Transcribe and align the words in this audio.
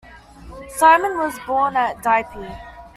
Simon 0.77 1.15
was 1.19 1.37
born 1.45 1.75
at 1.77 2.01
Dieppe. 2.01 2.47